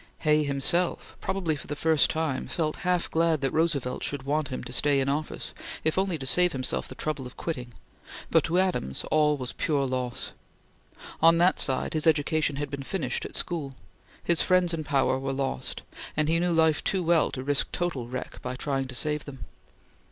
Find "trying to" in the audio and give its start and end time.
18.55-18.95